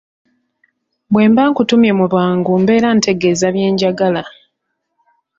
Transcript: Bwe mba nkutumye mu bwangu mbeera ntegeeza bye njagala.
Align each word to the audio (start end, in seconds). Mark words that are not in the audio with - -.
Bwe 1.11 1.25
mba 1.31 1.43
nkutumye 1.49 1.91
mu 1.99 2.05
bwangu 2.11 2.51
mbeera 2.61 2.89
ntegeeza 2.97 3.47
bye 3.55 3.67
njagala. 3.73 4.23